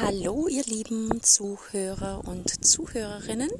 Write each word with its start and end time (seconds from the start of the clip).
Hallo, 0.00 0.48
ihr 0.48 0.64
lieben 0.64 1.22
Zuhörer 1.22 2.22
und 2.26 2.64
Zuhörerinnen. 2.64 3.50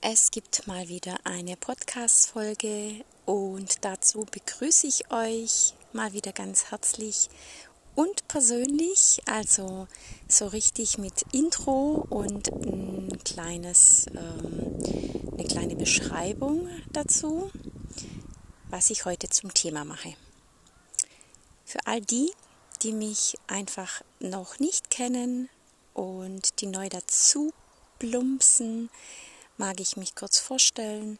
Es 0.00 0.30
gibt 0.30 0.66
mal 0.66 0.88
wieder 0.88 1.18
eine 1.24 1.56
Podcast-Folge 1.56 3.04
und 3.24 3.84
dazu 3.84 4.26
begrüße 4.30 4.86
ich 4.86 5.10
euch 5.12 5.74
mal 5.92 6.12
wieder 6.12 6.32
ganz 6.32 6.70
herzlich 6.70 7.28
und 7.94 8.26
persönlich, 8.28 9.20
also 9.26 9.86
so 10.28 10.46
richtig 10.46 10.98
mit 10.98 11.24
Intro 11.32 12.06
und 12.08 12.48
ein 12.48 13.18
kleines, 13.24 14.06
ähm, 14.08 14.78
eine 15.32 15.44
kleine 15.46 15.76
Beschreibung 15.76 16.68
dazu, 16.92 17.50
was 18.70 18.90
ich 18.90 19.04
heute 19.04 19.28
zum 19.28 19.54
Thema 19.54 19.84
mache. 19.84 20.14
Für 21.64 21.78
all 21.86 22.00
die, 22.00 22.30
die 22.82 22.92
mich 22.92 23.36
einfach 23.46 24.02
noch 24.20 24.58
nicht 24.58 24.90
kennen 24.90 25.48
und 25.92 26.60
die 26.60 26.66
neu 26.66 26.88
dazu 26.88 27.52
plumpsen, 27.98 28.90
mag 29.58 29.80
ich 29.80 29.96
mich 29.96 30.14
kurz 30.14 30.38
vorstellen. 30.38 31.18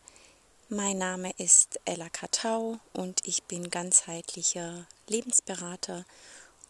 Mein 0.69 0.98
Name 0.98 1.33
ist 1.36 1.78
Ella 1.84 2.09
Katau 2.09 2.78
und 2.95 3.20
ich 3.24 3.42
bin 3.42 3.70
ganzheitlicher 3.70 4.86
Lebensberater 5.09 6.05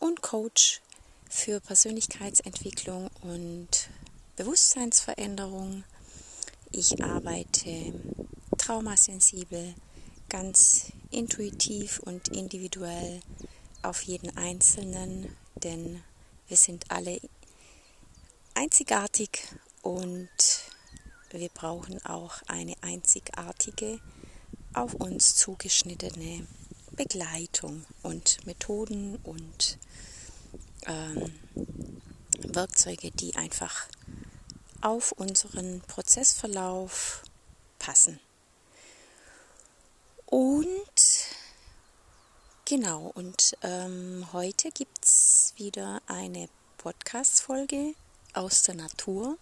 und 0.01 0.23
Coach 0.23 0.81
für 1.29 1.61
Persönlichkeitsentwicklung 1.61 3.11
und 3.23 3.91
Bewusstseinsveränderung. 4.37 5.85
Ich 6.73 7.05
arbeite 7.05 7.93
traumasensibel, 8.59 9.75
ganz 10.29 10.93
intuitiv 11.11 12.01
und 12.01 12.29
individuell 12.29 13.21
auf 13.83 14.03
jeden 14.03 14.37
Einzelnen, 14.37 15.37
denn 15.57 16.03
wir 16.49 16.57
sind 16.57 16.91
alle 16.91 17.21
einzigartig 18.55 19.43
und 19.83 20.29
wir 21.31 21.49
brauchen 21.51 22.05
auch 22.05 22.43
eine 22.49 22.75
einzigartige, 22.83 24.01
auf 24.75 24.95
uns 24.95 25.37
zugeschnittene 25.37 26.47
Begleitung 26.93 27.87
und 28.03 28.45
Methoden 28.47 29.17
und 29.23 29.79
ähm, 30.87 31.33
Werkzeuge, 32.39 33.11
die 33.11 33.37
einfach 33.37 33.87
auf 34.81 35.13
unseren 35.13 35.81
Prozessverlauf 35.83 37.23
passen. 37.79 38.19
Und 40.27 41.30
Genau, 42.71 43.11
und 43.17 43.57
ähm, 43.63 44.25
heute 44.33 44.71
gibt 44.71 45.05
es 45.05 45.55
wieder 45.57 46.01
eine 46.07 46.49
Podcast-Folge 46.79 47.95
aus 48.33 48.63
der 48.63 48.77
Natur. 48.77 49.37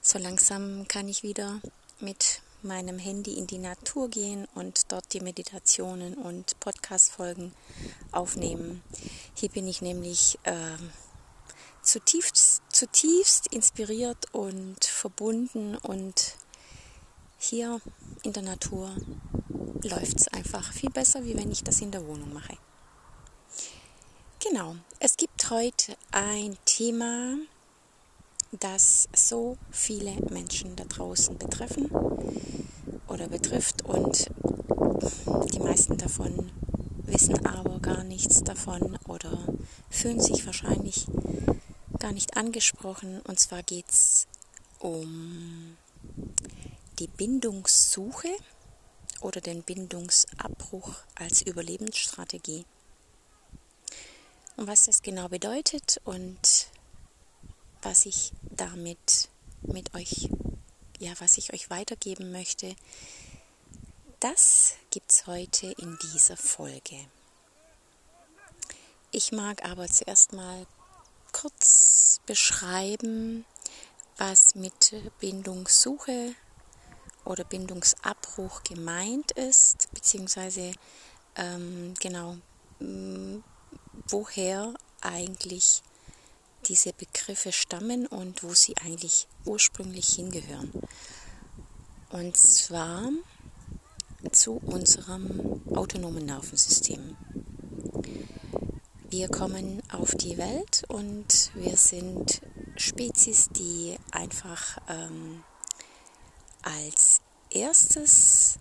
So 0.00 0.18
langsam 0.18 0.88
kann 0.88 1.08
ich 1.08 1.22
wieder 1.22 1.60
mit 2.00 2.40
meinem 2.62 2.98
Handy 2.98 3.34
in 3.34 3.46
die 3.46 3.58
Natur 3.58 4.08
gehen 4.08 4.48
und 4.54 4.90
dort 4.90 5.12
die 5.12 5.20
Meditationen 5.20 6.14
und 6.14 6.58
Podcast-Folgen 6.58 7.52
aufnehmen. 8.12 8.82
Hier 9.34 9.50
bin 9.50 9.68
ich 9.68 9.82
nämlich 9.82 10.38
äh, 10.44 10.78
zutiefst, 11.82 12.62
zutiefst 12.70 13.48
inspiriert 13.48 14.32
und 14.32 14.86
verbunden 14.86 15.76
und 15.76 16.38
hier 17.36 17.82
in 18.22 18.32
der 18.32 18.42
Natur 18.42 18.96
läuft 19.82 20.20
es 20.20 20.28
einfach 20.28 20.72
viel 20.72 20.90
besser, 20.90 21.24
wie 21.24 21.36
wenn 21.36 21.50
ich 21.50 21.62
das 21.62 21.80
in 21.80 21.90
der 21.90 22.06
Wohnung 22.06 22.32
mache. 22.32 22.56
Genau, 24.40 24.76
es 25.00 25.16
gibt 25.16 25.50
heute 25.50 25.96
ein 26.12 26.56
Thema, 26.64 27.36
das 28.52 29.08
so 29.14 29.58
viele 29.70 30.12
Menschen 30.30 30.76
da 30.76 30.84
draußen 30.84 31.36
betreffen 31.38 31.90
oder 33.08 33.28
betrifft 33.28 33.84
und 33.84 34.30
die 35.52 35.58
meisten 35.58 35.96
davon 35.96 36.50
wissen 37.02 37.44
aber 37.46 37.80
gar 37.80 38.04
nichts 38.04 38.44
davon 38.44 38.98
oder 39.08 39.38
fühlen 39.90 40.20
sich 40.20 40.46
wahrscheinlich 40.46 41.06
gar 41.98 42.12
nicht 42.12 42.36
angesprochen. 42.36 43.20
Und 43.22 43.40
zwar 43.40 43.62
geht 43.62 43.88
es 43.88 44.26
um 44.78 45.76
die 46.98 47.06
Bindungssuche 47.06 48.28
oder 49.20 49.40
den 49.40 49.62
Bindungsabbruch 49.62 50.94
als 51.14 51.42
Überlebensstrategie. 51.42 52.64
Und 54.56 54.66
was 54.66 54.84
das 54.84 55.02
genau 55.02 55.28
bedeutet 55.28 56.00
und 56.04 56.68
was 57.82 58.06
ich 58.06 58.32
damit 58.42 59.28
mit 59.62 59.94
euch, 59.94 60.28
ja, 60.98 61.12
was 61.18 61.38
ich 61.38 61.52
euch 61.52 61.70
weitergeben 61.70 62.32
möchte, 62.32 62.74
das 64.20 64.74
gibt 64.90 65.12
es 65.12 65.26
heute 65.26 65.68
in 65.78 65.96
dieser 66.12 66.36
Folge. 66.36 67.06
Ich 69.12 69.30
mag 69.32 69.64
aber 69.64 69.86
zuerst 69.86 70.32
mal 70.32 70.66
kurz 71.32 72.20
beschreiben, 72.26 73.44
was 74.16 74.56
mit 74.56 74.92
Bindungssuche 75.20 76.34
oder 77.28 77.44
Bindungsabbruch 77.44 78.62
gemeint 78.62 79.32
ist, 79.32 79.88
beziehungsweise 79.92 80.72
ähm, 81.36 81.94
genau, 82.00 82.38
mh, 82.80 83.42
woher 84.08 84.74
eigentlich 85.02 85.82
diese 86.66 86.92
Begriffe 86.92 87.52
stammen 87.52 88.06
und 88.06 88.42
wo 88.42 88.54
sie 88.54 88.76
eigentlich 88.78 89.28
ursprünglich 89.44 90.08
hingehören. 90.08 90.72
Und 92.10 92.36
zwar 92.36 93.10
zu 94.32 94.54
unserem 94.64 95.62
autonomen 95.74 96.24
Nervensystem. 96.24 97.16
Wir 99.10 99.28
kommen 99.28 99.82
auf 99.92 100.14
die 100.14 100.36
Welt 100.38 100.84
und 100.88 101.50
wir 101.54 101.76
sind 101.76 102.40
Spezies, 102.76 103.48
die 103.50 103.96
einfach 104.10 104.78
ähm, 104.88 105.44
als 106.62 107.20
erstes 107.50 108.58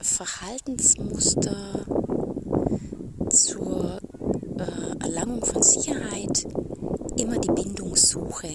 Verhaltensmuster 0.00 1.86
zur 3.30 4.00
äh, 4.58 5.04
Erlangung 5.04 5.44
von 5.44 5.62
Sicherheit 5.62 6.44
immer 7.16 7.38
die 7.38 7.50
Bindungssuche 7.52 8.48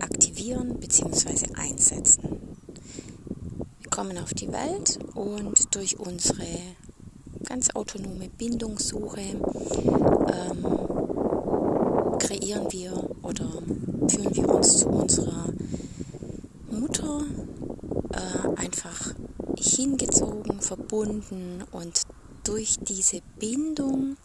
aktivieren 0.00 0.78
bzw. 0.80 1.54
einsetzen. 1.54 2.56
Wir 3.80 3.90
kommen 3.90 4.18
auf 4.18 4.34
die 4.34 4.52
Welt 4.52 4.98
und 5.14 5.74
durch 5.74 5.98
unsere 5.98 6.46
ganz 7.44 7.70
autonome 7.74 8.28
Bindungssuche 8.30 9.20
ähm, 9.20 9.38
kreieren 12.18 12.72
wir 12.72 12.92
oder 13.22 13.48
fühlen 14.08 14.34
wir 14.34 14.48
uns 14.48 14.78
zu 14.78 14.88
unserer 14.88 15.52
Mutter 16.74 17.22
äh, 18.12 18.60
einfach 18.60 19.14
hingezogen, 19.58 20.60
verbunden 20.60 21.64
und 21.72 22.02
durch 22.44 22.76
diese 22.80 23.20
Bindung 23.38 24.16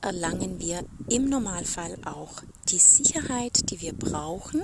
erlangen 0.00 0.60
wir 0.60 0.84
im 1.08 1.28
Normalfall 1.28 1.96
auch 2.04 2.42
die 2.68 2.78
Sicherheit, 2.78 3.70
die 3.70 3.80
wir 3.80 3.92
brauchen, 3.92 4.62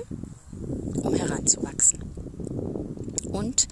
um 1.02 1.14
heranzuwachsen. 1.14 2.00
Und 3.30 3.68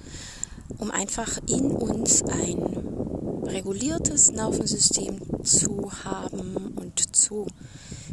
um 0.78 0.90
einfach 0.90 1.38
in 1.46 1.70
uns 1.70 2.22
ein 2.22 2.84
reguliertes 3.44 4.32
Nervensystem 4.32 5.44
zu 5.44 5.90
haben 6.04 6.74
und 6.76 7.14
zu 7.14 7.46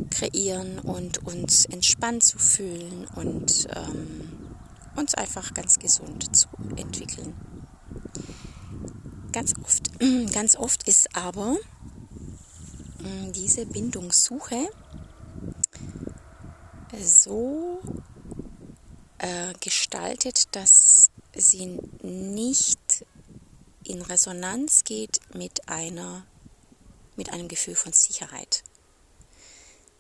kreieren 0.10 0.80
und 0.80 1.26
uns 1.26 1.66
entspannt 1.66 2.24
zu 2.24 2.38
fühlen 2.38 3.08
und 3.16 3.68
ähm, 3.76 4.41
uns 4.96 5.16
einfach 5.16 5.54
ganz 5.54 5.80
gesund 5.80 6.36
zu 6.36 6.48
entwickeln. 6.76 7.34
Ganz 9.32 9.54
oft, 9.64 10.00
ganz 10.34 10.56
oft 10.56 10.88
ist 10.88 11.16
aber 11.16 11.58
mm, 13.00 13.32
diese 13.32 13.66
Bindungssuche 13.66 14.68
so 17.00 17.82
äh, 19.18 19.54
gestaltet, 19.60 20.56
dass 20.56 21.12
sie 21.36 21.80
nicht 22.02 23.06
in 23.84 24.02
Resonanz 24.02 24.84
geht 24.84 25.20
mit 25.34 25.70
einer 25.70 26.26
mit 27.16 27.34
einem 27.34 27.48
Gefühl 27.48 27.76
von 27.76 27.94
Sicherheit. 27.94 28.64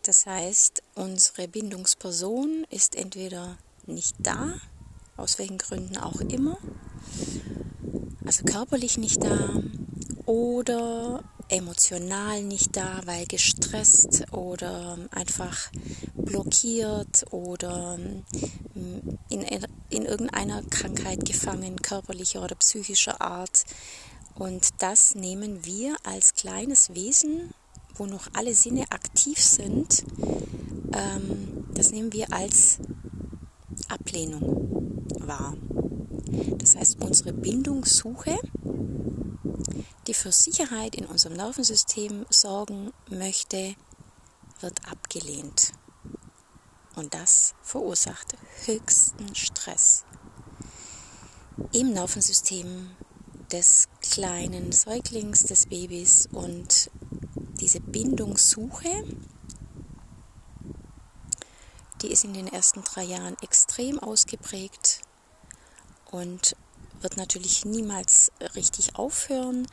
Das 0.03 0.25
heißt, 0.25 0.81
unsere 0.95 1.47
Bindungsperson 1.47 2.65
ist 2.69 2.95
entweder 2.95 3.57
nicht 3.85 4.15
da 4.19 4.55
aus 5.21 5.39
welchen 5.39 5.57
Gründen 5.57 5.97
auch 5.97 6.19
immer, 6.21 6.57
also 8.25 8.43
körperlich 8.43 8.97
nicht 8.97 9.23
da 9.23 9.61
oder 10.25 11.23
emotional 11.49 12.43
nicht 12.43 12.77
da, 12.77 13.01
weil 13.05 13.25
gestresst 13.25 14.31
oder 14.31 14.97
einfach 15.11 15.69
blockiert 16.15 17.25
oder 17.31 17.97
mm, 17.97 19.17
in, 19.29 19.41
in 19.89 20.05
irgendeiner 20.05 20.63
Krankheit 20.63 21.25
gefangen, 21.25 21.81
körperlicher 21.81 22.41
oder 22.41 22.55
psychischer 22.55 23.21
Art. 23.21 23.65
Und 24.35 24.69
das 24.77 25.13
nehmen 25.13 25.65
wir 25.65 25.97
als 26.03 26.35
kleines 26.35 26.95
Wesen, 26.95 27.53
wo 27.95 28.05
noch 28.05 28.29
alle 28.33 28.55
Sinne 28.55 28.85
aktiv 28.91 29.39
sind, 29.39 30.05
ähm, 30.93 31.65
das 31.73 31.91
nehmen 31.91 32.13
wir 32.13 32.31
als 32.31 32.79
Ablehnung 33.89 34.80
wahr. 35.31 35.55
Das 36.57 36.75
heißt, 36.75 37.01
unsere 37.01 37.33
Bindungssuche 37.33 38.37
die 40.07 40.13
für 40.13 40.31
Sicherheit 40.31 40.95
in 40.95 41.05
unserem 41.05 41.35
Nervensystem 41.35 42.25
sorgen 42.29 42.91
möchte, 43.09 43.75
wird 44.59 44.79
abgelehnt. 44.89 45.73
Und 46.95 47.13
das 47.13 47.53
verursacht 47.61 48.35
höchsten 48.65 49.33
Stress 49.35 50.03
im 51.71 51.93
Nervensystem 51.93 52.91
des 53.51 53.87
kleinen 54.01 54.71
Säuglings, 54.71 55.43
des 55.43 55.67
Babys 55.67 56.27
und 56.31 56.89
diese 57.59 57.79
Bindungssuche, 57.79 59.05
die 62.01 62.07
ist 62.11 62.23
in 62.23 62.33
den 62.33 62.47
ersten 62.47 62.83
drei 62.83 63.03
Jahren 63.03 63.37
extrem 63.41 63.99
ausgeprägt 63.99 65.00
und 66.11 66.55
wird 67.01 67.17
natürlich 67.17 67.65
niemals 67.65 68.31
richtig 68.55 68.95
aufhören. 68.95 69.67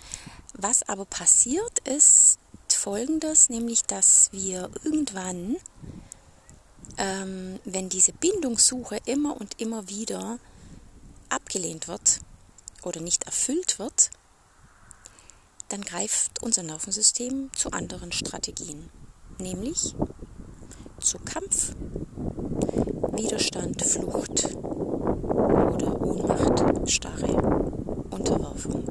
Was 0.55 0.89
aber 0.89 1.05
passiert 1.05 1.79
ist 1.81 2.39
folgendes, 2.79 3.49
nämlich 3.49 3.83
dass 3.83 4.31
wir 4.33 4.71
irgendwann, 4.85 5.57
ähm, 6.97 7.59
wenn 7.65 7.89
diese 7.89 8.13
Bindungssuche 8.13 8.99
immer 9.05 9.39
und 9.39 9.61
immer 9.61 9.89
wieder 9.89 10.39
abgelehnt 11.29 11.89
wird 11.89 12.21
oder 12.83 13.01
nicht 13.01 13.25
erfüllt 13.25 13.79
wird, 13.79 14.11
dann 15.69 15.83
greift 15.83 16.43
unser 16.43 16.63
Nervensystem 16.63 17.51
zu 17.55 17.73
anderen 17.73 18.13
Strategien, 18.13 18.89
nämlich 19.39 19.95
zu 21.01 21.19
Kampf, 21.19 21.75
Widerstand, 23.13 23.83
Flucht 23.83 24.49
Ohnmacht, 26.09 26.91
Starre, 26.91 27.33
Unterwerfung. 28.11 28.83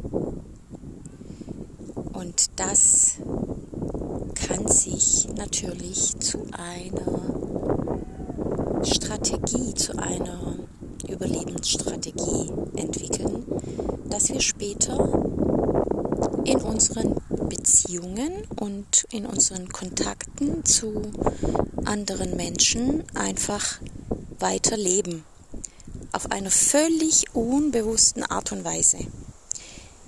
Und 2.14 2.46
das 2.56 3.16
kann 4.36 4.68
sich 4.68 5.28
natürlich 5.36 6.20
zu 6.20 6.46
einer 6.52 7.20
Strategie, 8.84 9.74
zu 9.74 9.98
einer 9.98 10.58
Überlebensstrategie 11.10 12.52
entwickeln, 12.76 13.46
dass 14.12 14.30
wir 14.30 14.42
später 14.42 14.98
in 16.46 16.62
unseren 16.62 17.16
Beziehungen 17.50 18.44
und 18.60 19.08
in 19.12 19.26
unseren 19.26 19.70
Kontakten 19.70 20.64
zu 20.66 21.02
anderen 21.86 22.36
Menschen 22.36 23.04
einfach 23.16 23.80
weiterleben. 24.40 25.24
Auf 26.12 26.32
einer 26.32 26.52
völlig 26.52 27.34
unbewussten 27.36 28.24
Art 28.24 28.52
und 28.52 28.64
Weise. 28.64 28.98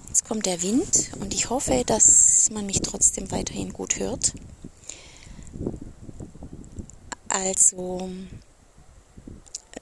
Jetzt 0.08 0.26
kommt 0.26 0.46
der 0.46 0.62
Wind 0.62 1.12
und 1.20 1.34
ich 1.34 1.50
hoffe, 1.50 1.84
dass 1.86 2.50
man 2.52 2.66
mich 2.66 2.82
trotzdem 2.82 3.30
weiterhin 3.32 3.74
gut 3.74 4.00
hört. 4.00 4.34
Also 7.28 8.10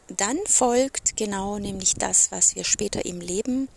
dann 0.07 0.37
folgt 0.45 1.15
genau 1.15 1.59
nämlich 1.59 1.95
das, 1.95 2.31
was 2.31 2.55
wir 2.55 2.63
später 2.63 3.05
im 3.05 3.21
Leben 3.21 3.69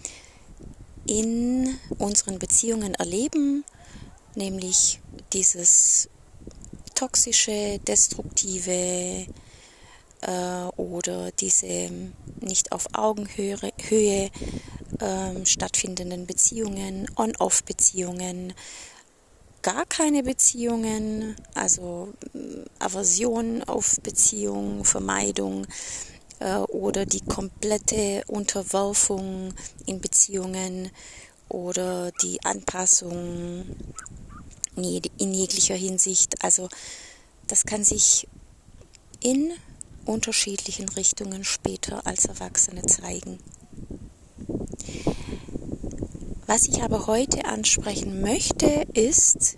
in 1.07 1.79
unseren 1.99 2.39
Beziehungen 2.39 2.95
erleben, 2.95 3.65
nämlich 4.35 5.01
dieses 5.33 6.09
toxische, 6.95 7.79
destruktive 7.87 9.27
äh, 10.21 10.65
oder 10.77 11.33
diese 11.33 11.91
nicht 12.41 12.73
auf 12.73 12.87
Augenhöhe 12.95 13.59
Höhe, 13.89 14.31
äh, 14.99 15.47
stattfindenden 15.47 16.27
Beziehungen, 16.27 17.07
On-Off-Beziehungen, 17.17 18.53
gar 19.63 19.87
keine 19.87 20.23
Beziehungen, 20.23 21.37
also 21.55 22.13
äh, 22.35 22.65
Aversion 22.79 23.63
auf 23.65 24.01
Beziehung, 24.03 24.85
Vermeidung, 24.85 25.67
äh, 26.41 26.57
oder 26.57 27.07
die 27.07 27.21
komplette 27.21 28.25
Unterwerfung 28.27 29.55
in 29.87 30.01
Beziehungen 30.01 30.91
oder 31.49 32.11
die 32.23 32.43
Anpassung 32.45 33.65
in 34.77 35.35
jeglicher 35.35 35.75
Hinsicht. 35.75 36.43
Also 36.43 36.69
das 37.47 37.65
kann 37.65 37.85
sich 37.85 38.27
in 39.21 39.53
unterschiedlichen 40.05 40.89
Richtungen 40.89 41.45
später 41.45 42.07
als 42.07 42.27
Erwachsene 42.27 42.83
zeigen. 42.83 43.39
Was 46.47 46.67
ich 46.67 46.83
aber 46.83 47.07
heute 47.07 47.45
ansprechen 47.45 48.21
möchte, 48.21 48.87
ist, 48.95 49.57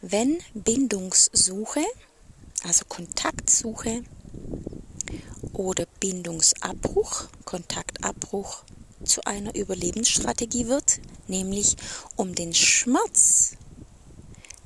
wenn 0.00 0.38
Bindungssuche, 0.54 1.84
also 2.64 2.84
Kontaktsuche, 2.88 4.02
oder 5.52 5.86
Bindungsabbruch, 6.00 7.28
Kontaktabbruch 7.44 8.64
zu 9.04 9.24
einer 9.24 9.54
Überlebensstrategie 9.54 10.66
wird, 10.68 11.00
nämlich 11.28 11.76
um 12.16 12.34
den 12.34 12.54
Schmerz 12.54 13.52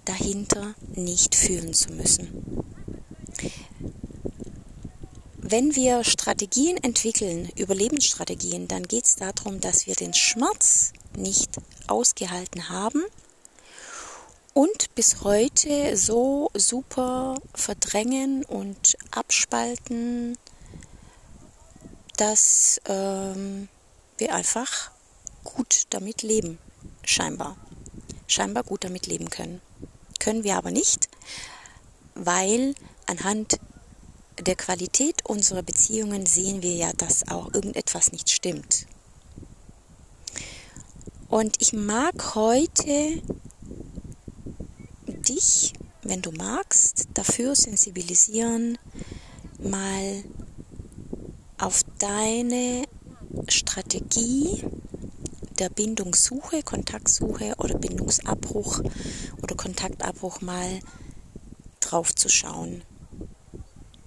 dahinter 0.04 0.74
nicht 0.94 1.34
fühlen 1.34 1.74
zu 1.74 1.92
müssen. 1.92 2.64
Wenn 5.48 5.76
wir 5.76 6.02
Strategien 6.02 6.76
entwickeln, 6.78 7.48
Überlebensstrategien, 7.56 8.66
dann 8.66 8.82
geht 8.82 9.04
es 9.04 9.14
darum, 9.14 9.60
dass 9.60 9.86
wir 9.86 9.94
den 9.94 10.12
Schmerz 10.12 10.92
nicht 11.16 11.50
ausgehalten 11.86 12.68
haben 12.68 13.04
und 14.54 14.92
bis 14.96 15.22
heute 15.22 15.96
so 15.96 16.50
super 16.52 17.40
verdrängen 17.54 18.44
und 18.44 18.96
abspalten, 19.12 20.36
dass 22.16 22.80
ähm, 22.86 23.68
wir 24.18 24.34
einfach 24.34 24.90
gut 25.44 25.84
damit 25.90 26.22
leben, 26.22 26.58
scheinbar. 27.04 27.56
Scheinbar 28.26 28.64
gut 28.64 28.82
damit 28.82 29.06
leben 29.06 29.30
können. 29.30 29.60
Können 30.18 30.42
wir 30.42 30.56
aber 30.56 30.72
nicht, 30.72 31.08
weil 32.16 32.74
anhand 33.06 33.60
der 34.40 34.56
Qualität 34.56 35.24
unserer 35.24 35.62
Beziehungen 35.62 36.26
sehen 36.26 36.62
wir 36.62 36.74
ja, 36.74 36.92
dass 36.92 37.28
auch 37.28 37.52
irgendetwas 37.54 38.12
nicht 38.12 38.30
stimmt. 38.30 38.86
Und 41.28 41.60
ich 41.60 41.72
mag 41.72 42.34
heute 42.34 43.22
dich, 45.06 45.72
wenn 46.02 46.22
du 46.22 46.30
magst, 46.32 47.08
dafür 47.14 47.56
sensibilisieren, 47.56 48.78
mal 49.58 50.22
auf 51.58 51.82
deine 51.98 52.84
Strategie 53.48 54.64
der 55.58 55.70
Bindungssuche, 55.70 56.62
Kontaktsuche 56.62 57.54
oder 57.58 57.78
Bindungsabbruch 57.78 58.82
oder 59.42 59.56
Kontaktabbruch 59.56 60.42
mal 60.42 60.80
drauf 61.80 62.14
zu 62.14 62.28
schauen. 62.28 62.82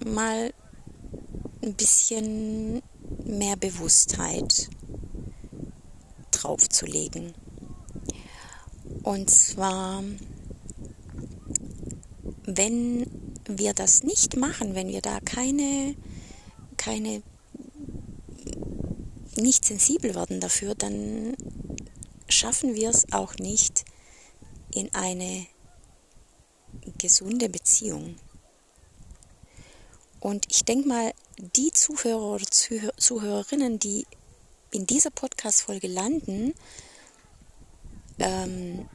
Mal 0.06 0.54
ein 1.62 1.76
bisschen 1.76 2.82
mehr 3.24 3.56
Bewusstheit 3.58 4.70
draufzulegen. 6.32 7.34
Und 9.04 9.30
zwar, 9.30 10.04
wenn 12.44 13.06
wir 13.46 13.74
das 13.74 14.04
nicht 14.04 14.38
machen, 14.38 14.76
wenn 14.76 14.88
wir 14.88 15.02
da 15.02 15.20
keine, 15.20 15.96
keine 16.78 17.22
nicht 19.36 19.66
sensibel 19.66 20.16
werden 20.16 20.40
dafür, 20.40 20.76
dann 20.76 21.36
schaffen 22.28 22.76
wir 22.76 22.90
es 22.90 23.12
auch 23.12 23.36
nicht 23.36 23.86
in 24.74 24.94
eine 24.94 25.46
gesunde 26.98 27.50
Beziehung. 27.50 28.16
Und 30.20 30.46
ich 30.50 30.66
denke 30.66 30.88
mal, 30.88 31.14
die 31.56 31.72
Zuhörer 31.72 32.34
oder 32.34 32.46
Zuhörerinnen, 32.46 33.80
die 33.80 34.06
in 34.72 34.86
dieser 34.86 35.10
Podcast-Folge 35.10 35.88
landen, 35.88 36.54
ähm, 38.20 38.88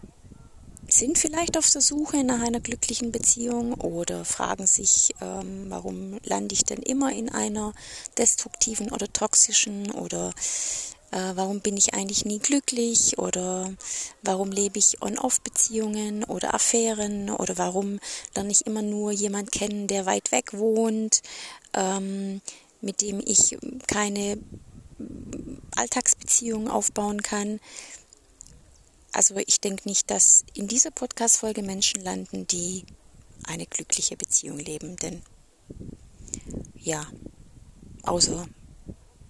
sind 0.87 1.19
vielleicht 1.19 1.57
auf 1.57 1.71
der 1.71 1.81
Suche 1.81 2.25
nach 2.25 2.43
einer 2.43 2.61
glücklichen 2.61 3.11
Beziehung 3.11 3.75
oder 3.75 4.25
fragen 4.25 4.67
sich, 4.67 5.15
ähm, 5.21 5.67
warum 5.69 6.19
lande 6.25 6.55
ich 6.55 6.65
denn 6.65 6.83
immer 6.83 7.13
in 7.13 7.31
einer 7.31 7.73
destruktiven 8.19 8.93
oder 8.93 9.11
toxischen 9.13 9.91
oder 9.91 10.33
äh, 11.15 11.37
warum 11.37 11.61
bin 11.61 11.77
ich 11.77 11.95
eigentlich 11.95 12.25
nie 12.25 12.41
glücklich 12.41 13.19
oder 13.19 13.73
warum 14.23 14.51
lebe 14.51 14.81
ich 14.81 15.01
On-Off-Beziehungen 15.01 16.25
oder 16.25 16.55
Affären 16.55 17.31
oder 17.31 17.57
warum 17.57 18.01
lerne 18.35 18.51
ich 18.51 18.67
immer 18.67 18.83
nur 18.83 19.13
jemand 19.13 19.53
kennen, 19.53 19.87
der 19.87 20.07
weit 20.07 20.33
weg 20.33 20.55
wohnt, 20.55 21.23
ähm, 21.73 22.41
mit 22.81 23.01
dem 23.01 23.23
ich 23.25 23.57
keine 23.87 24.39
Alltagsbeziehungen 25.77 26.67
aufbauen 26.67 27.23
kann. 27.23 27.61
Also 29.13 29.37
ich 29.37 29.61
denke 29.61 29.89
nicht, 29.89 30.11
dass 30.11 30.45
in 30.55 30.67
dieser 30.67 30.91
Podcast-Folge 30.91 31.63
Menschen 31.63 32.03
landen, 32.03 32.49
die 32.49 32.85
eine 33.45 33.67
glückliche 33.67 34.17
Beziehung 34.17 34.59
leben, 34.59 34.97
denn 34.97 35.23
ja, 36.75 37.07
außer 38.03 38.49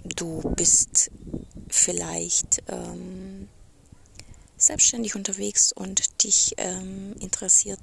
du 0.04 0.40
bist 0.56 1.10
vielleicht 1.68 2.62
ähm, 2.68 3.48
selbstständig 4.56 5.16
unterwegs 5.16 5.72
und 5.72 6.22
dich 6.22 6.54
ähm, 6.58 7.14
interessiert 7.20 7.80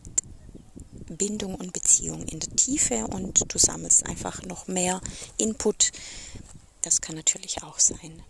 Bindung 1.09 1.55
und 1.55 1.73
Beziehung 1.73 2.25
in 2.27 2.39
der 2.39 2.55
Tiefe 2.55 3.05
und 3.07 3.53
du 3.53 3.57
sammelst 3.57 4.05
einfach 4.05 4.43
noch 4.43 4.67
mehr 4.67 5.01
Input. 5.37 5.91
Das 6.81 7.01
kann 7.01 7.15
natürlich 7.15 7.63
auch 7.63 7.79
sein. 7.79 8.23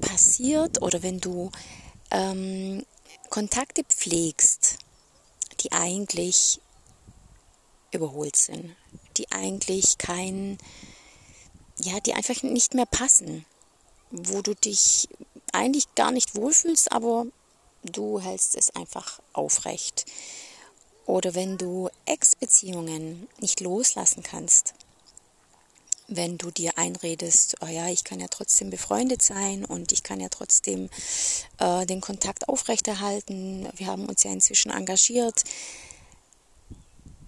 passiert 0.00 0.82
oder 0.82 1.02
wenn 1.02 1.20
du 1.20 1.50
ähm, 2.10 2.84
Kontakte 3.28 3.84
pflegst, 3.84 4.78
die 5.60 5.72
eigentlich 5.72 6.60
überholt 7.92 8.36
sind, 8.36 8.74
die 9.16 9.30
eigentlich 9.30 9.98
kein, 9.98 10.58
ja, 11.78 12.00
die 12.00 12.14
einfach 12.14 12.42
nicht 12.42 12.74
mehr 12.74 12.86
passen, 12.86 13.44
wo 14.10 14.42
du 14.42 14.54
dich 14.54 15.08
eigentlich 15.52 15.94
gar 15.94 16.12
nicht 16.12 16.34
wohlfühlst, 16.34 16.92
aber 16.92 17.26
du 17.82 18.20
hältst 18.20 18.56
es 18.56 18.74
einfach 18.74 19.20
aufrecht. 19.32 20.06
Oder 21.10 21.34
wenn 21.34 21.58
du 21.58 21.90
Ex-Beziehungen 22.04 23.26
nicht 23.40 23.58
loslassen 23.58 24.22
kannst, 24.22 24.74
wenn 26.06 26.38
du 26.38 26.52
dir 26.52 26.78
einredest, 26.78 27.56
oh 27.62 27.66
ja, 27.66 27.88
ich 27.88 28.04
kann 28.04 28.20
ja 28.20 28.28
trotzdem 28.28 28.70
befreundet 28.70 29.20
sein 29.20 29.64
und 29.64 29.90
ich 29.90 30.04
kann 30.04 30.20
ja 30.20 30.28
trotzdem 30.28 30.88
äh, 31.58 31.84
den 31.84 32.00
Kontakt 32.00 32.48
aufrechterhalten, 32.48 33.68
wir 33.74 33.88
haben 33.88 34.06
uns 34.06 34.22
ja 34.22 34.30
inzwischen 34.30 34.70
engagiert. 34.70 35.42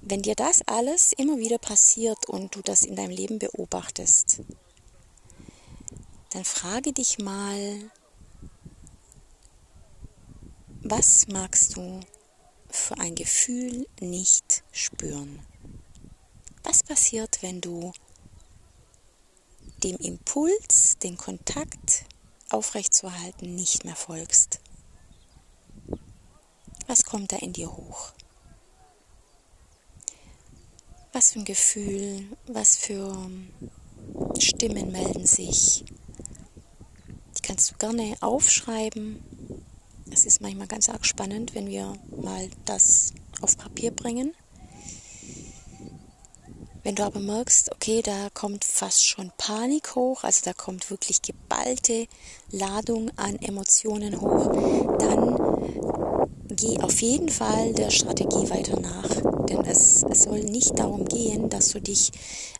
Wenn 0.01 0.23
dir 0.23 0.37
das 0.37 0.63
alles 0.69 1.13
immer 1.13 1.39
wieder 1.39 1.59
passiert 1.59 2.29
und 2.29 2.55
du 2.55 2.63
das 2.63 2.83
in 2.85 2.95
deinem 2.95 3.11
Leben 3.11 3.41
beobachtest, 3.41 4.43
dann 6.31 6.45
frage 6.45 6.93
dich 6.93 7.19
mal, 7.19 7.91
was 10.83 11.27
magst 11.27 11.75
du 11.77 11.99
für 12.73 12.99
ein 12.99 13.15
Gefühl 13.15 13.87
nicht 14.01 14.65
spüren. 14.73 15.41
Was 16.65 16.83
passiert, 16.83 17.43
wenn 17.43 17.61
du 17.61 17.93
dem 19.83 19.97
Impuls, 19.97 20.97
den 21.03 21.17
Kontakt 21.17 22.05
aufrechtzuerhalten, 22.51 23.55
nicht 23.55 23.85
mehr 23.85 23.97
folgst? 23.97 24.61
Was 26.87 27.05
kommt 27.05 27.33
da 27.33 27.37
in 27.37 27.53
dir 27.53 27.71
hoch? 27.73 28.13
Was 31.13 31.33
für 31.33 31.41
ein 31.41 31.45
Gefühl, 31.45 32.37
was 32.47 32.77
für 32.77 33.31
Stimmen 34.39 34.93
melden 34.93 35.27
sich? 35.27 35.85
Die 37.37 37.43
kannst 37.43 37.71
du 37.71 37.77
gerne 37.77 38.17
aufschreiben 38.21 39.23
es 40.13 40.27
ist 40.27 40.41
manchmal 40.41 40.67
ganz 40.67 40.89
arg 40.89 41.07
spannend, 41.07 41.55
wenn 41.55 41.69
wir 41.69 41.95
mal 42.21 42.49
das 42.65 43.13
auf 43.41 43.57
Papier 43.57 43.91
bringen. 43.91 44.35
Wenn 46.85 46.97
du 46.97 47.05
aber 47.05 47.21
merkst, 47.21 47.71
okay, 47.73 48.03
da 48.03 48.29
kommt 48.35 48.65
fast 48.65 49.07
schon 49.07 49.31
Panik 49.39 49.95
hoch, 49.95 50.25
also 50.25 50.41
da 50.45 50.53
kommt 50.53 50.91
wirklich 50.91 51.23
geballte 51.23 52.09
Ladung 52.51 53.11
an 53.17 53.37
Emotionen 53.37 54.21
hoch, 54.21 54.51
dann 54.99 55.39
geh 56.49 56.81
auf 56.81 57.01
jeden 57.01 57.29
Fall 57.29 57.73
der 57.73 57.91
Strategie 57.91 58.51
weiter 58.51 58.81
nach. 58.81 59.09
Denn 59.49 59.65
es, 59.65 60.03
es 60.03 60.25
soll 60.25 60.41
nicht 60.41 60.79
darum 60.79 61.05
gehen, 61.05 61.49
dass 61.49 61.69
du 61.69 61.81
dich 61.81 62.11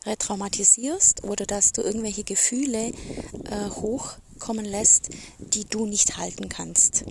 retraumatisierst 0.05 1.25
oder 1.25 1.45
dass 1.45 1.73
du 1.73 1.81
irgendwelche 1.81 2.23
Gefühle 2.23 2.87
äh, 2.87 3.69
hochkommen 3.69 4.65
lässt, 4.65 5.09
die 5.39 5.65
du 5.65 5.85
nicht 5.85 6.17
halten 6.17 6.47
kannst. 6.47 7.03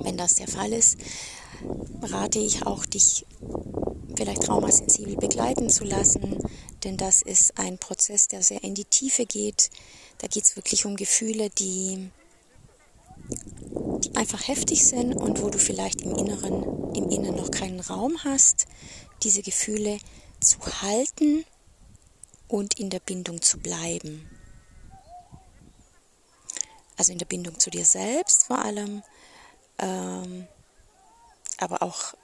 Wenn 0.00 0.16
das 0.16 0.36
der 0.36 0.48
Fall 0.48 0.72
ist, 0.72 0.98
rate 2.02 2.38
ich 2.38 2.66
auch, 2.66 2.84
dich 2.86 3.26
vielleicht 4.16 4.42
traumasensibel 4.42 5.16
begleiten 5.16 5.70
zu 5.70 5.84
lassen, 5.84 6.38
denn 6.84 6.96
das 6.96 7.22
ist 7.22 7.58
ein 7.58 7.78
Prozess, 7.78 8.28
der 8.28 8.42
sehr 8.42 8.62
in 8.62 8.74
die 8.74 8.84
Tiefe 8.84 9.26
geht. 9.26 9.70
Da 10.18 10.26
geht 10.26 10.44
es 10.44 10.56
wirklich 10.56 10.84
um 10.84 10.96
Gefühle, 10.96 11.50
die, 11.50 12.10
die 14.04 14.16
einfach 14.16 14.46
heftig 14.48 14.84
sind 14.84 15.14
und 15.14 15.42
wo 15.42 15.50
du 15.50 15.58
vielleicht 15.58 16.02
im 16.02 16.14
Inneren, 16.14 16.94
im 16.94 17.08
Inneren 17.08 17.36
noch 17.36 17.50
keinen 17.50 17.80
Raum 17.80 18.18
hast, 18.24 18.66
diese 19.22 19.42
Gefühle 19.42 19.98
zu 20.40 20.58
halten 20.82 21.44
und 22.48 22.78
in 22.78 22.90
der 22.90 23.00
Bindung 23.00 23.40
zu 23.40 23.58
bleiben. 23.58 24.28
Also 26.96 27.12
in 27.12 27.18
der 27.18 27.26
Bindung 27.26 27.58
zu 27.58 27.70
dir 27.70 27.84
selbst 27.84 28.44
vor 28.44 28.58
allem 28.58 29.02
ähm, 29.82 30.46
aber 31.58 31.82
auch 31.82 32.14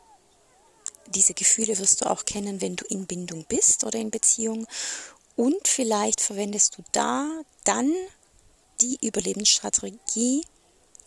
diese 1.06 1.34
Gefühle 1.34 1.78
wirst 1.78 2.00
du 2.00 2.10
auch 2.10 2.24
kennen, 2.24 2.60
wenn 2.60 2.76
du 2.76 2.84
in 2.86 3.06
Bindung 3.06 3.44
bist 3.48 3.84
oder 3.84 3.98
in 3.98 4.10
Beziehung. 4.10 4.66
Und 5.36 5.68
vielleicht 5.68 6.20
verwendest 6.20 6.78
du 6.78 6.82
da 6.92 7.28
dann 7.64 7.92
die 8.80 8.98
Überlebensstrategie 9.04 10.42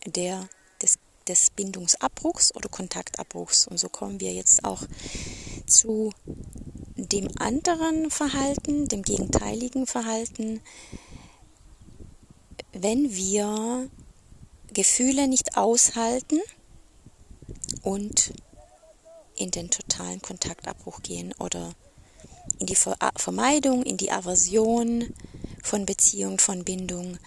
der, 0.06 0.48
des, 0.82 0.98
des 1.28 1.50
Bindungsabbruchs 1.52 2.54
oder 2.56 2.70
Kontaktabbruchs. 2.70 3.68
Und 3.68 3.78
so 3.78 3.90
kommen 3.90 4.20
wir 4.20 4.34
jetzt 4.34 4.64
auch 4.64 4.84
zu 5.68 6.12
dem 6.96 7.30
anderen 7.38 8.12
Verhalten, 8.12 8.88
dem 8.88 9.04
gegenteiligen 9.04 9.88
Verhalten, 9.88 10.62
wenn 12.74 13.14
wir 13.16 13.90
Gefühle 14.74 15.28
nicht 15.28 15.58
aushalten 15.58 16.40
und 17.82 18.34
in 19.36 19.52
den 19.52 19.70
totalen 19.70 20.22
Kontaktabbruch 20.22 21.02
gehen 21.02 21.34
oder 21.40 21.74
in 22.60 22.68
die 22.68 22.76
Vermeidung, 22.76 23.84
in 23.84 23.98
die 23.98 24.12
Aversion 24.12 25.14
von 25.64 25.86
Beziehung, 25.86 26.40
von 26.40 26.64
Bindung. 26.64 27.18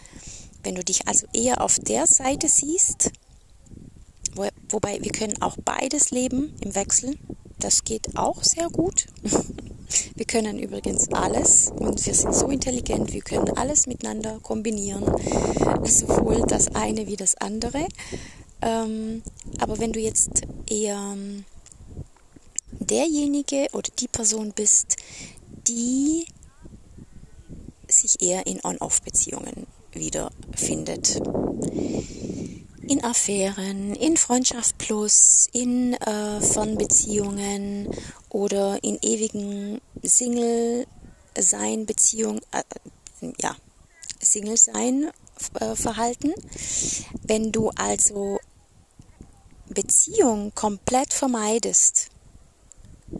Wenn 0.62 0.74
du 0.74 0.84
dich 0.84 1.06
also 1.06 1.26
eher 1.32 1.60
auf 1.60 1.78
der 1.78 2.06
Seite 2.06 2.48
siehst, 2.48 3.10
wo, 4.34 4.48
wobei 4.68 5.02
wir 5.02 5.12
können 5.12 5.40
auch 5.42 5.56
beides 5.64 6.10
leben 6.10 6.56
im 6.60 6.74
Wechsel, 6.74 7.18
das 7.58 7.84
geht 7.84 8.16
auch 8.16 8.42
sehr 8.42 8.68
gut. 8.68 9.06
Wir 10.14 10.24
können 10.24 10.58
übrigens 10.58 11.08
alles 11.12 11.70
und 11.70 12.04
wir 12.06 12.14
sind 12.14 12.34
so 12.34 12.48
intelligent, 12.48 13.12
wir 13.12 13.22
können 13.22 13.50
alles 13.56 13.86
miteinander 13.86 14.38
kombinieren, 14.42 15.04
sowohl 15.84 16.42
das 16.46 16.74
eine 16.74 17.06
wie 17.06 17.16
das 17.16 17.36
andere. 17.36 17.86
Ähm, 18.62 19.22
aber 19.60 19.78
wenn 19.78 19.92
du 19.92 20.00
jetzt 20.00 20.42
eher 20.68 21.16
derjenige 22.80 23.68
oder 23.72 23.90
die 23.98 24.08
Person 24.08 24.52
bist, 24.54 24.96
die 25.66 26.26
sich 27.88 28.20
eher 28.22 28.46
in 28.46 28.60
On-Off-Beziehungen 28.64 29.66
wiederfindet. 29.92 31.20
In 32.86 33.02
Affären, 33.02 33.94
in 33.94 34.16
Freundschaft 34.16 34.78
plus, 34.78 35.48
in 35.52 35.94
äh, 35.94 36.40
Fernbeziehungen 36.40 37.88
oder 38.28 38.78
in 38.82 38.98
ewigen 39.02 39.80
Single-Sein-Beziehungen, 40.02 42.40
äh, 42.52 42.62
ja, 43.40 43.56
Single-Sein-Verhalten. 44.20 46.30
Äh, 46.30 46.34
Wenn 47.22 47.50
du 47.52 47.70
also 47.70 48.38
Beziehung 49.68 50.52
komplett 50.54 51.14
vermeidest, 51.14 52.10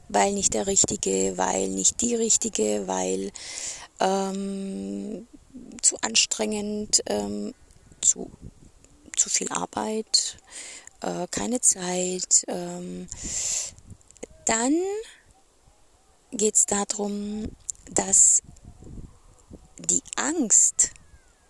weil 0.09 0.33
nicht 0.33 0.55
der 0.55 0.67
Richtige, 0.67 1.35
weil 1.37 1.69
nicht 1.69 2.01
die 2.01 2.15
Richtige, 2.15 2.87
weil 2.87 3.31
ähm, 4.01 5.29
zu 5.81 5.97
anstrengend, 6.01 7.03
ähm, 7.07 7.55
zu, 8.01 8.31
zu 9.25 9.31
viel 9.31 9.51
Arbeit, 9.51 10.37
äh, 11.01 11.27
keine 11.31 11.63
Zeit. 11.63 12.45
Ähm, 12.47 13.09
dann 14.45 14.79
geht 16.31 16.57
es 16.57 16.67
darum, 16.67 17.51
dass 17.91 18.43
die 19.79 20.03
Angst 20.17 20.91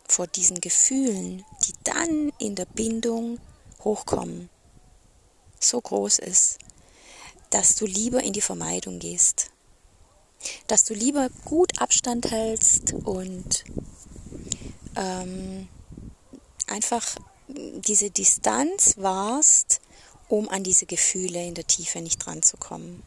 vor 0.06 0.28
diesen 0.28 0.60
Gefühlen, 0.60 1.44
die 1.66 1.72
dann 1.82 2.32
in 2.38 2.54
der 2.54 2.66
Bindung 2.66 3.40
hochkommen, 3.82 4.48
so 5.58 5.80
groß 5.80 6.20
ist, 6.20 6.58
dass 7.50 7.74
du 7.74 7.86
lieber 7.86 8.22
in 8.22 8.34
die 8.34 8.40
Vermeidung 8.40 9.00
gehst. 9.00 9.50
Dass 10.68 10.84
du 10.84 10.94
lieber 10.94 11.28
gut 11.44 11.80
Abstand 11.80 12.30
hältst 12.30 12.92
und 12.92 13.64
ähm, 14.94 15.68
einfach 16.68 17.16
diese 17.54 18.10
Distanz 18.10 18.96
warst, 18.96 19.80
um 20.28 20.48
an 20.48 20.62
diese 20.62 20.86
Gefühle 20.86 21.44
in 21.46 21.54
der 21.54 21.66
Tiefe 21.66 22.00
nicht 22.00 22.24
dran 22.24 22.42
zu 22.42 22.56
kommen. 22.56 23.02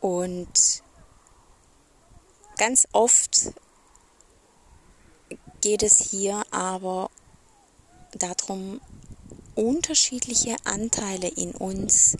Und 0.00 0.82
ganz 2.58 2.86
oft 2.92 3.52
geht 5.60 5.82
es 5.82 5.98
hier 5.98 6.42
aber 6.50 7.10
darum, 8.12 8.80
unterschiedliche 9.54 10.56
Anteile 10.64 11.28
in 11.28 11.52
uns 11.52 12.16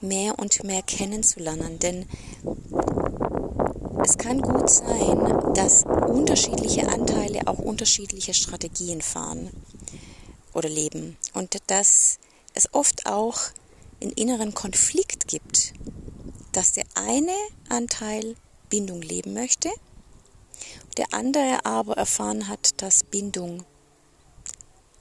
mehr 0.00 0.38
und 0.38 0.62
mehr 0.64 0.82
kennenzulernen. 0.82 1.78
Denn 1.78 2.06
es 4.04 4.18
kann 4.18 4.40
gut 4.42 4.68
sein, 4.68 5.54
dass 5.54 5.84
unterschiedliche 6.08 6.88
Anteile 6.88 7.46
auch 7.46 7.58
unterschiedliche 7.58 8.34
Strategien 8.34 9.02
fahren 9.02 9.50
oder 10.52 10.68
leben. 10.68 11.16
Und 11.32 11.56
dass 11.68 12.18
es 12.54 12.72
oft 12.72 13.06
auch 13.06 13.38
einen 14.00 14.12
inneren 14.12 14.54
Konflikt 14.54 15.28
gibt, 15.28 15.72
dass 16.52 16.72
der 16.72 16.84
eine 16.94 17.34
Anteil 17.68 18.36
Bindung 18.68 19.02
leben 19.02 19.32
möchte, 19.32 19.70
der 20.96 21.12
andere 21.12 21.64
aber 21.64 21.96
erfahren 21.96 22.48
hat, 22.48 22.80
dass 22.82 23.04
Bindung 23.04 23.64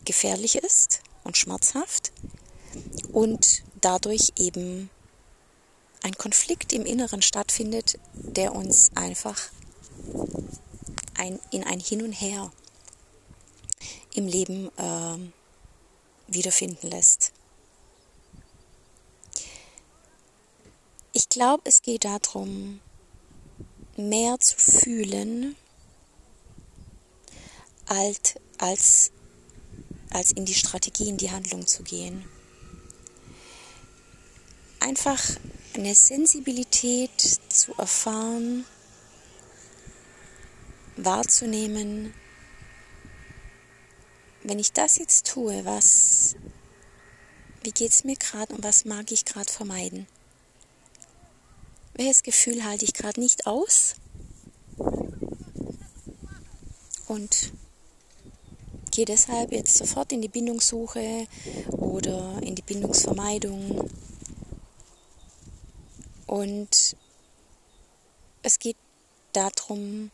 gefährlich 0.05 0.55
ist 0.55 1.01
und 1.23 1.37
schmerzhaft 1.37 2.11
und 3.11 3.63
dadurch 3.81 4.33
eben 4.37 4.89
ein 6.03 6.13
Konflikt 6.15 6.73
im 6.73 6.85
Inneren 6.85 7.21
stattfindet, 7.21 7.99
der 8.13 8.55
uns 8.55 8.91
einfach 8.95 9.37
ein, 11.15 11.39
in 11.52 11.63
ein 11.63 11.80
Hin 11.80 12.02
und 12.04 12.13
Her 12.13 12.52
im 14.13 14.28
Leben 14.28 14.69
äh, 14.78 15.17
wiederfinden 16.28 16.89
lässt. 16.89 17.32
Ich 21.13 21.30
glaube, 21.30 21.63
es 21.65 21.82
geht 21.82 22.06
darum, 22.06 22.80
mehr 23.97 24.39
zu 24.39 24.58
fühlen, 24.58 25.56
als, 27.86 28.36
als 28.58 29.12
als 30.12 30.32
in 30.34 30.45
die 30.45 30.54
Strategie, 30.54 31.10
in 31.10 31.17
die 31.17 31.32
Handlung 31.32 31.65
zu 31.65 31.84
gehen. 31.84 32.26
Einfach 34.80 35.21
eine 35.74 35.95
Sensibilität 35.95 37.12
zu 37.50 37.74
erfahren, 37.78 38.65
wahrzunehmen, 40.97 42.13
wenn 44.43 44.60
ich 44.60 44.73
das 44.73 44.97
jetzt 44.97 45.27
tue, 45.27 45.65
was, 45.65 46.36
wie 47.63 47.71
geht 47.71 47.91
es 47.91 48.04
mir 48.04 48.15
gerade 48.15 48.54
und 48.54 48.63
was 48.63 48.86
mag 48.86 49.12
ich 49.12 49.25
gerade 49.25 49.51
vermeiden? 49.51 50.08
Welches 51.93 52.23
Gefühl 52.23 52.63
halte 52.63 52.86
ich 52.86 52.93
gerade 52.93 53.19
nicht 53.19 53.45
aus? 53.45 53.95
Und 57.08 57.51
gehe 58.91 59.06
deshalb 59.06 59.51
jetzt 59.51 59.77
sofort 59.77 60.12
in 60.12 60.21
die 60.21 60.27
Bindungssuche 60.27 61.27
oder 61.71 62.41
in 62.41 62.56
die 62.56 62.62
Bindungsvermeidung. 62.62 63.89
Und 66.25 66.95
es 68.43 68.60
geht 68.60 68.77
darum, 69.34 70.12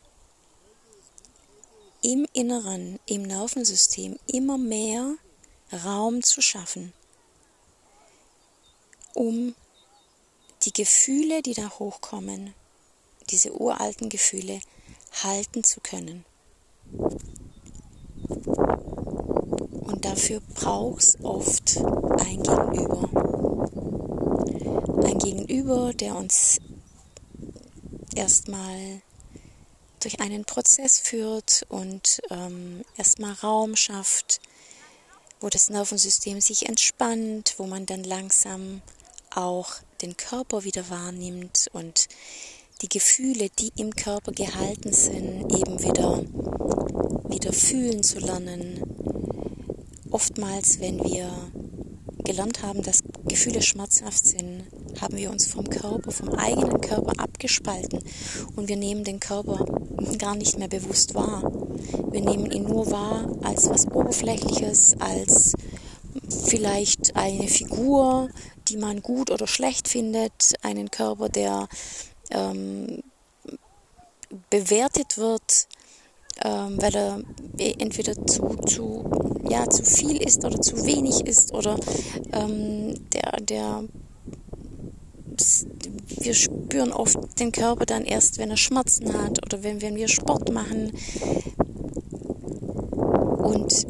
im 2.02 2.26
Inneren, 2.32 2.98
im 3.06 3.22
Nervensystem 3.22 4.18
immer 4.26 4.58
mehr 4.58 5.16
Raum 5.72 6.22
zu 6.22 6.40
schaffen, 6.40 6.92
um 9.14 9.54
die 10.62 10.72
Gefühle, 10.72 11.42
die 11.42 11.54
da 11.54 11.70
hochkommen, 11.78 12.54
diese 13.30 13.52
uralten 13.52 14.08
Gefühle, 14.08 14.60
halten 15.22 15.64
zu 15.64 15.80
können. 15.80 16.24
Und 19.88 20.04
dafür 20.04 20.40
braucht 20.54 21.02
es 21.02 21.18
oft 21.22 21.76
ein 21.78 22.42
Gegenüber. 22.42 23.08
Ein 25.04 25.18
Gegenüber, 25.18 25.92
der 25.94 26.14
uns 26.16 26.58
erstmal 28.14 29.02
durch 30.00 30.20
einen 30.20 30.44
Prozess 30.44 30.98
führt 30.98 31.66
und 31.68 32.20
ähm, 32.30 32.82
erstmal 32.96 33.32
Raum 33.32 33.76
schafft, 33.76 34.40
wo 35.40 35.48
das 35.48 35.70
Nervensystem 35.70 36.40
sich 36.40 36.68
entspannt, 36.68 37.54
wo 37.58 37.66
man 37.66 37.86
dann 37.86 38.04
langsam 38.04 38.82
auch 39.34 39.74
den 40.02 40.16
Körper 40.16 40.64
wieder 40.64 40.88
wahrnimmt 40.90 41.68
und 41.72 42.08
die 42.82 42.88
Gefühle, 42.88 43.48
die 43.58 43.72
im 43.76 43.94
Körper 43.94 44.32
gehalten 44.32 44.92
sind, 44.92 45.52
eben 45.52 45.82
wieder, 45.82 46.22
wieder 47.28 47.52
fühlen 47.52 48.02
zu 48.02 48.18
lernen. 48.18 48.82
Oftmals, 50.10 50.80
wenn 50.80 51.02
wir 51.02 51.30
gelernt 52.24 52.62
haben, 52.62 52.82
dass 52.82 53.02
Gefühle 53.26 53.62
schmerzhaft 53.62 54.24
sind, 54.24 54.64
haben 55.00 55.16
wir 55.16 55.30
uns 55.30 55.46
vom 55.46 55.68
Körper, 55.68 56.10
vom 56.10 56.30
eigenen 56.30 56.80
Körper 56.80 57.12
abgespalten 57.18 58.00
und 58.56 58.68
wir 58.68 58.76
nehmen 58.76 59.04
den 59.04 59.20
Körper 59.20 59.64
gar 60.18 60.34
nicht 60.34 60.58
mehr 60.58 60.68
bewusst 60.68 61.14
wahr. 61.14 61.42
Wir 62.10 62.20
nehmen 62.20 62.50
ihn 62.50 62.64
nur 62.64 62.90
wahr 62.90 63.28
als 63.42 63.68
was 63.68 63.86
Oberflächliches, 63.86 64.96
als 65.00 65.54
vielleicht 66.28 67.16
eine 67.16 67.48
Figur, 67.48 68.28
die 68.68 68.76
man 68.76 69.02
gut 69.02 69.30
oder 69.30 69.46
schlecht 69.46 69.88
findet, 69.88 70.54
einen 70.62 70.90
Körper, 70.90 71.28
der 71.28 71.68
ähm, 72.30 73.02
bewertet 74.50 75.16
wird, 75.16 75.68
ähm, 76.44 76.80
weil 76.80 76.94
er 76.94 77.20
entweder 77.58 78.14
zu, 78.26 78.56
zu, 78.66 79.04
ja, 79.48 79.68
zu 79.68 79.84
viel 79.84 80.22
ist 80.22 80.44
oder 80.44 80.60
zu 80.60 80.84
wenig 80.86 81.26
ist 81.26 81.52
oder 81.52 81.76
ähm, 82.32 82.94
der, 83.12 83.40
der 83.40 83.84
wir 86.20 86.34
spüren 86.34 86.92
oft 86.92 87.18
den 87.38 87.52
Körper 87.52 87.86
dann 87.86 88.04
erst, 88.04 88.38
wenn 88.38 88.50
er 88.50 88.56
Schmerzen 88.56 89.12
hat 89.12 89.44
oder 89.44 89.62
wenn, 89.62 89.82
wenn 89.82 89.96
wir 89.96 90.08
Sport 90.08 90.52
machen. 90.52 90.92
Und 92.92 93.86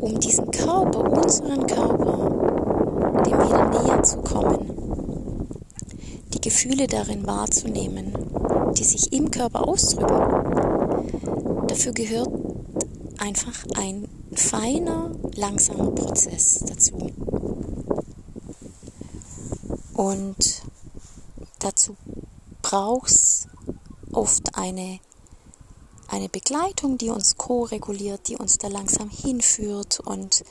um 0.00 0.20
diesen 0.20 0.50
Körper, 0.50 1.10
unseren 1.10 1.66
Körper, 1.66 3.22
dem 3.24 3.32
wieder 3.32 3.70
näher 3.70 4.02
zu 4.02 4.18
kommen, 4.18 5.46
die 6.34 6.40
Gefühle 6.40 6.86
darin 6.86 7.26
wahrzunehmen, 7.26 8.12
die 8.76 8.84
sich 8.84 9.12
im 9.12 9.30
Körper 9.30 9.66
ausdrücken, 9.66 11.66
dafür 11.68 11.92
gehört 11.92 12.30
einfach 13.18 13.64
ein 13.76 14.08
feiner, 14.34 15.10
langsamer 15.36 15.90
Prozess 15.92 16.64
dazu. 16.66 16.94
Und 19.94 20.62
dazu 21.64 21.96
braucht 22.62 23.10
es 23.10 23.48
oft 24.12 24.56
eine 24.56 25.00
eine 26.12 26.28
Begleitung, 26.28 26.98
die 26.98 27.08
uns 27.08 27.38
ko-reguliert, 27.38 28.28
die 28.28 28.36
uns 28.36 28.58
da 28.58 28.68
langsam 28.68 29.08
hinführt 29.08 29.98
und 30.00 30.44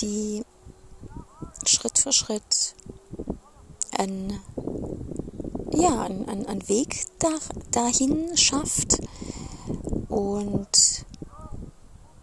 die 0.00 0.42
Schritt 1.64 1.98
für 2.00 2.12
Schritt 2.12 2.74
einen, 3.96 4.40
ja, 5.70 6.02
einen, 6.02 6.46
einen 6.46 6.68
Weg 6.68 7.04
da, 7.20 7.28
dahin 7.70 8.36
schafft. 8.36 8.98
Und 10.08 11.04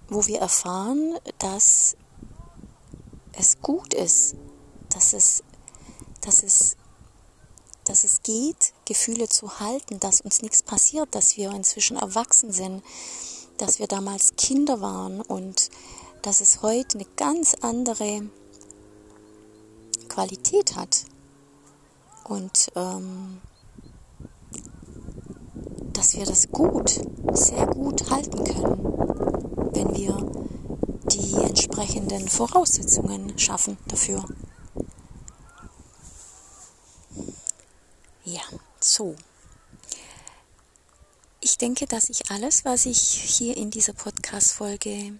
wo 0.10 0.27
wir 0.27 0.39
erfahren, 0.39 1.17
dass 1.39 1.95
es 3.32 3.62
gut 3.62 3.93
ist, 3.93 4.36
dass 4.89 5.13
es, 5.13 5.43
dass 6.19 6.43
es 6.43 6.75
dass 7.93 8.03
es 8.03 8.23
geht, 8.23 8.73
Gefühle 8.86 9.29
zu 9.29 9.60
halten, 9.60 9.99
dass 9.99 10.21
uns 10.21 10.41
nichts 10.41 10.63
passiert, 10.63 11.13
dass 11.13 11.38
wir 11.38 11.51
inzwischen 11.51 11.95
erwachsen 11.95 12.51
sind, 12.51 12.82
dass 13.58 13.77
wir 13.77 13.86
damals 13.86 14.36
Kinder 14.36 14.82
waren 14.82 15.21
und 15.21 15.69
dass 16.23 16.41
es 16.41 16.63
heute 16.63 16.97
eine 16.97 17.08
ganz 17.17 17.53
andere 17.62 18.23
Qualität 20.10 20.75
hat. 20.75 21.06
Und 22.23 22.71
ähm, 22.75 23.41
dass 25.93 26.15
wir 26.15 26.25
das 26.25 26.49
gut, 26.49 26.99
sehr 27.34 27.67
gut 27.67 28.10
halten 28.10 28.43
können, 28.43 29.69
wenn 29.71 29.95
wir 29.95 30.17
die 31.12 31.36
entsprechenden 31.43 32.27
Voraussetzungen 32.27 33.38
schaffen 33.38 33.77
dafür. 33.88 34.25
Ja, 38.25 38.41
so. 38.93 39.15
Ich 41.41 41.58
denke, 41.58 41.88
dass 41.88 42.10
ich 42.10 42.29
alles, 42.32 42.63
was 42.63 42.86
ich 42.86 42.99
hier 42.99 43.58
in 43.58 43.69
dieser 43.69 43.93
Podcast-Folge 43.93 45.19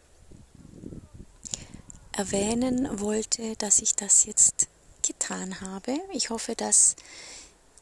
erwähnen 2.13 2.99
wollte, 2.99 3.55
dass 3.57 3.79
ich 3.79 3.95
das 3.95 4.25
jetzt 4.25 4.67
getan 5.05 5.59
habe. 5.59 5.97
Ich 6.13 6.29
hoffe, 6.29 6.55
dass 6.55 6.95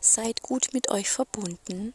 Seid 0.00 0.42
gut 0.42 0.70
mit 0.72 0.90
euch 0.90 1.08
verbunden 1.08 1.94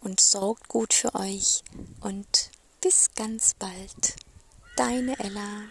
und 0.00 0.20
sorgt 0.20 0.68
gut 0.68 0.94
für 0.94 1.14
euch 1.14 1.62
und 2.00 2.50
bis 2.80 3.10
ganz 3.14 3.54
bald. 3.54 4.16
Deine 4.76 5.18
Ella. 5.18 5.64